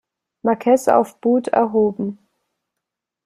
Marquess 0.41 0.87
of 0.87 1.21
Bute 1.21 1.51
erhoben. 1.53 2.17